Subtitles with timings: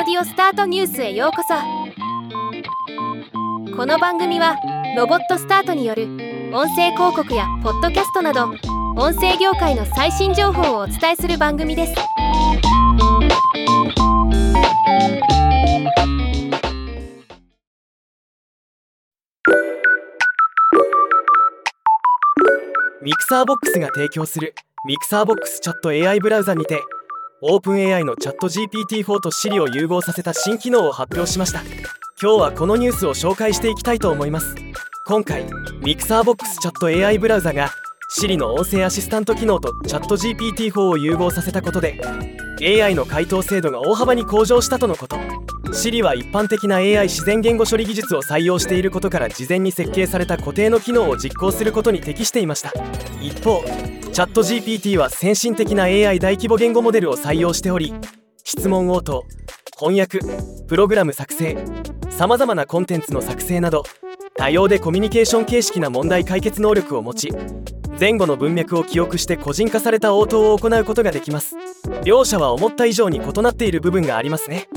[0.00, 1.52] ロボスタートニュースへようこそ。
[3.76, 4.56] この番組は
[4.96, 6.04] ロボットスタートによる
[6.54, 8.46] 音声広告やポッドキャストなど
[8.96, 11.94] 音声業界の最新情報をお伝えする番組です。
[23.02, 24.54] ミクサーボックスが提供する
[24.86, 26.80] ミクサーボックスチャット AI ブラウザにて
[27.42, 31.62] OpenAI のチャット GPT-4 と Siri を融合させた新機能を発表しました。
[32.20, 34.54] 今日はこのニュースを紹介していきたいと思います。
[35.06, 35.46] 今回
[35.82, 37.70] ミクサーボックスチャット AI ブラウザが
[38.14, 41.98] Siri の音声アシスタント機能とチャット GPT-4 を融合させたことで
[42.60, 45.16] AI の回答精度が大幅に向上したとのこと。
[45.72, 52.72] Siri は一般的な AI 自然言語処理技術を採用していることから事前に設計された固定の機能を実行することに適していました。
[53.20, 53.62] 一方
[54.12, 57.94] チャット GPT は先進的な AI 大規模言語モデルを採用しており
[58.44, 59.24] 質問応答
[59.78, 60.18] 翻訳
[60.66, 61.56] プログラム作成
[62.10, 63.84] さまざまなコンテンツの作成など
[64.36, 67.32] 多様でコミュニケーション形式な問題解決能力を持ち
[68.00, 71.54] 前後の文脈を記憶して個人化された応答を行うことができます。
[72.02, 74.68] 両者は思った以上に異なっている部分がありますね。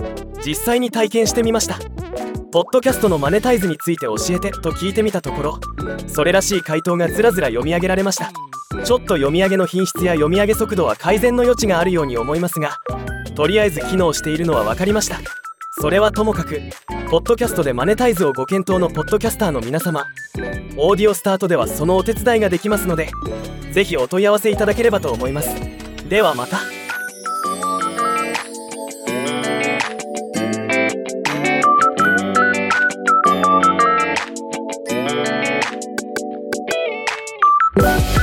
[0.45, 1.79] 実際に体験してみました。
[2.51, 5.59] ポッドキャストのマネタイズについて教えてと聞いてみたところ
[6.05, 8.31] それらしい回答がずらずら読み上げられました。
[8.83, 12.77] ちょっと読み上げの品質や読み上げ速度は改善の余地があるように思いますが
[13.35, 15.19] とりあえず機能しているのは分かりました。
[15.79, 16.59] それはともかく
[17.13, 20.07] ポッドキャストでマネタイズをご検討のポッドキャスターの皆様。
[20.77, 23.11] オーディオスタートではそのお手伝いができますので
[23.71, 25.53] ぜひお問い合わせいただければと思います。
[26.09, 26.57] ではまた。
[37.75, 38.22] 今回